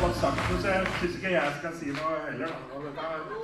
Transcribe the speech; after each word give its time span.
fått 0.00 0.16
sagt 0.18 0.40
noe, 0.50 0.58
så 0.58 0.68
jeg 0.72 0.86
syns 0.98 1.16
ikke 1.18 1.30
jeg 1.30 1.50
skal 1.60 1.74
si 1.78 1.92
noe 1.94 2.16
heller. 2.24 2.50
Da. 2.50 2.78
Og 2.78 2.80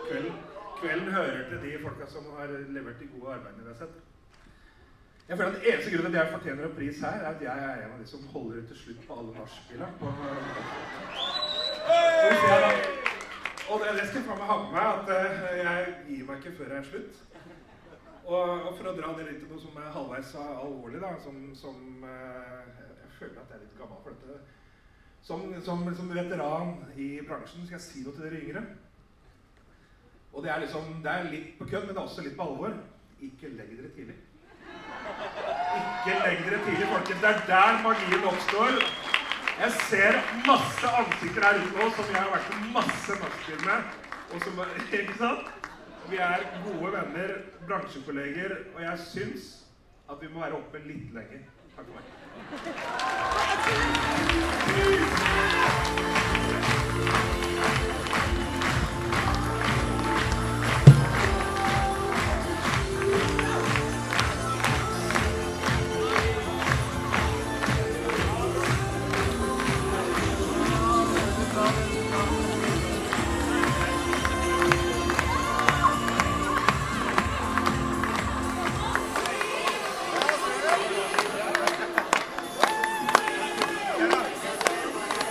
kvelden, 0.08 0.38
kvelden 0.80 1.12
hører 1.14 1.44
til 1.50 1.60
de 1.62 1.74
folka 1.84 2.08
som 2.10 2.24
har 2.34 2.50
levert 2.74 2.98
de 2.98 3.06
gode 3.12 3.34
arbeidene 3.36 3.62
vi 3.62 3.70
har 3.70 3.78
sett. 3.78 4.00
Jeg 5.28 5.38
føler 5.38 5.52
at 5.52 5.68
Eneste 5.70 5.92
grunnen 5.92 6.12
til 6.12 6.18
at 6.18 6.24
jeg 6.24 6.32
fortjener 6.32 6.66
en 6.66 6.74
pris 6.78 6.98
her, 7.06 7.20
er 7.20 7.28
at 7.30 7.44
jeg 7.46 7.68
er 7.68 7.84
en 7.84 7.94
av 7.94 8.02
de 8.02 8.08
som 8.10 8.26
holder 8.32 8.58
ut 8.58 8.68
til 8.72 8.80
slutt 8.80 9.06
på 9.06 9.20
alle 9.20 9.36
nachspiela. 9.36 9.88
Og 13.70 13.80
det, 13.82 13.94
det 14.00 14.08
skal 14.08 14.20
jeg 14.22 14.50
ha 14.50 14.58
med 14.64 14.74
meg, 14.74 14.86
at 14.96 15.06
eh, 15.14 15.56
jeg 15.62 15.94
gir 16.08 16.26
meg 16.26 16.36
ikke 16.42 16.56
før 16.58 16.74
jeg 16.74 16.82
er 16.82 16.90
slutt. 16.90 17.14
Og, 18.26 18.50
og 18.66 18.70
for 18.74 18.90
å 18.90 18.98
dra 18.98 19.14
det 19.14 19.30
litt 19.30 19.40
til 19.42 19.50
noe 19.50 19.62
som 19.62 19.78
er 19.78 19.94
halvveis 19.94 20.36
alvorlig, 20.42 21.00
da, 21.02 21.14
som, 21.22 21.40
som 21.54 22.06
eh, 22.06 22.62
Jeg 23.02 23.18
føler 23.18 23.42
at 23.42 23.50
jeg 23.50 23.58
er 23.60 23.66
litt 23.66 23.78
gammel 23.78 24.02
for 24.02 24.14
dette. 24.14 24.42
Som, 25.26 25.40
som, 25.64 25.80
som 25.98 26.10
veteran 26.14 26.68
i 26.94 27.18
bransjen 27.26 27.66
skal 27.66 27.80
jeg 27.80 27.82
si 27.82 28.02
noe 28.04 28.14
til 28.14 28.28
dere 28.28 28.42
yngre. 28.44 28.60
Og 30.36 30.44
det 30.44 30.50
er 30.52 30.60
liksom, 30.62 30.84
det 31.02 31.10
er 31.10 31.32
litt 31.32 31.48
på 31.58 31.66
kødd, 31.66 31.84
men 31.86 31.94
det 31.96 31.98
er 31.98 32.06
også 32.06 32.22
litt 32.22 32.36
på 32.38 32.46
alvor. 32.46 32.72
Ikke 33.26 33.46
legg 33.56 33.70
dere 33.74 33.90
tidlig. 33.96 34.16
Ikke 35.80 36.12
legg 36.20 36.38
dere 36.46 36.60
tidlig, 36.68 36.86
folkens. 36.92 37.20
Det 37.24 37.30
er 37.32 37.38
der 37.50 37.72
magien 37.82 38.22
oppstår. 38.30 38.72
Jeg 39.56 39.70
ser 39.88 40.12
masse 40.46 40.86
ansikter 41.00 41.42
her 41.48 41.56
ute 41.58 41.74
nå 41.74 41.84
som 41.96 42.06
jeg 42.12 42.20
har 42.20 42.30
vært 42.36 42.48
på 42.52 42.56
masse 42.76 43.12
nachspiel 43.24 43.60
med. 43.66 43.80
Og 44.30 44.38
som, 44.46 44.54
ikke 45.00 45.16
sant? 45.18 45.44
Vi 46.06 46.16
er 46.22 46.38
gode 46.68 46.88
venner, 46.92 47.30
bransjekolleger, 47.66 48.50
og 48.76 48.80
jeg 48.84 48.96
syns 49.10 49.42
at 50.06 50.22
vi 50.22 50.28
må 50.30 50.38
være 50.44 50.54
oppe 50.60 50.78
litt 50.86 51.10
lenger. 51.16 51.42
Takk 51.74 51.86
for 51.90 51.94
meg. 51.98 52.06